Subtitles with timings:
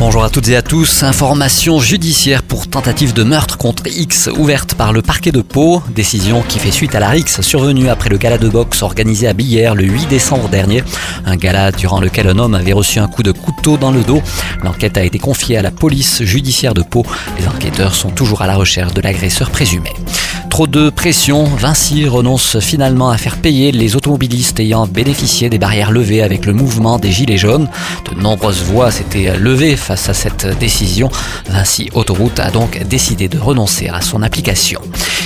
[0.00, 1.04] Bonjour à toutes et à tous.
[1.04, 5.82] Information judiciaire pour tentative de meurtre contre X ouverte par le parquet de Pau.
[5.94, 9.34] Décision qui fait suite à la RIX survenue après le gala de boxe organisé à
[9.34, 10.82] Billère le 8 décembre dernier.
[11.24, 14.20] Un gala durant lequel un homme avait reçu un coup de couteau dans le dos.
[14.64, 17.06] L'enquête a été confiée à la police judiciaire de Pau.
[17.38, 19.90] Les enquêteurs sont toujours à la recherche de l'agresseur présumé.
[20.54, 25.90] Trop de pression, Vinci renonce finalement à faire payer les automobilistes ayant bénéficié des barrières
[25.90, 27.68] levées avec le mouvement des Gilets jaunes.
[28.08, 31.10] De nombreuses voix s'étaient levées face à cette décision.
[31.48, 34.80] Vinci Autoroute a donc décidé de renoncer à son application.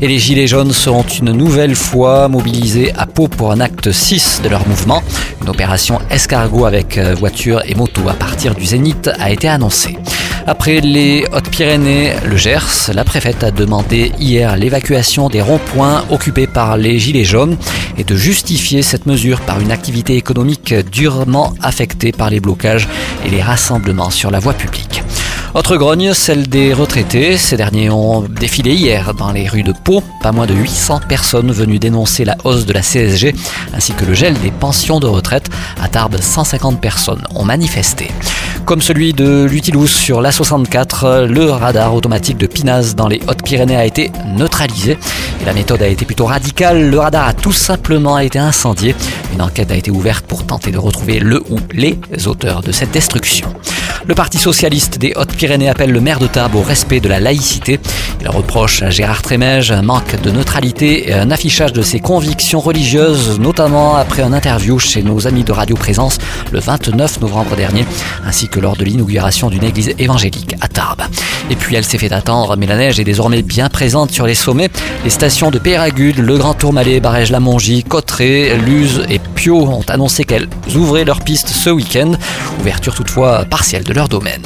[0.00, 4.40] Et les Gilets jaunes seront une nouvelle fois mobilisés à Pau pour un acte 6
[4.42, 5.02] de leur mouvement.
[5.42, 9.98] Une opération escargot avec voitures et motos à partir du Zénith a été annoncée.
[10.46, 16.76] Après les Hautes-Pyrénées, le Gers, la préfète a demandé hier l'évacuation des ronds-points occupés par
[16.76, 17.56] les Gilets jaunes
[17.98, 22.88] et de justifier cette mesure par une activité économique durement affectée par les blocages
[23.26, 25.02] et les rassemblements sur la voie publique.
[25.52, 27.36] Autre grogne, celle des retraités.
[27.36, 30.00] Ces derniers ont défilé hier dans les rues de Pau.
[30.22, 33.34] Pas moins de 800 personnes venues dénoncer la hausse de la CSG
[33.74, 35.50] ainsi que le gel des pensions de retraite.
[35.82, 38.10] À Tarbes, 150 personnes ont manifesté.
[38.70, 43.84] Comme celui de Lutilous sur l'A64, le radar automatique de Pinaz dans les Hautes-Pyrénées a
[43.84, 44.96] été neutralisé.
[45.42, 46.88] Et la méthode a été plutôt radicale.
[46.88, 48.94] Le radar a tout simplement été incendié.
[49.32, 52.92] Une enquête a été ouverte pour tenter de retrouver le ou les auteurs de cette
[52.92, 53.52] destruction.
[54.06, 57.78] Le Parti socialiste des Hautes-Pyrénées appelle le maire de Tarbes au respect de la laïcité.
[58.22, 62.60] Il reproche à Gérard Trémège un manque de neutralité et un affichage de ses convictions
[62.60, 66.18] religieuses, notamment après un interview chez nos amis de Radio Présence
[66.50, 67.84] le 29 novembre dernier,
[68.24, 71.02] ainsi que lors de l'inauguration d'une église évangélique à Tarbes.
[71.50, 74.34] Et puis elle s'est fait attendre, mais la neige est désormais bien présente sur les
[74.34, 74.70] sommets.
[75.02, 80.48] Les stations de Péragude, Le Grand Tourmalet, Barège-la-Mongie, Cotteret, Luz et Pio ont annoncé qu'elles
[80.74, 82.12] ouvraient leurs pistes ce week-end.
[82.60, 84.42] Ouverture toutefois partielle de leur domaine.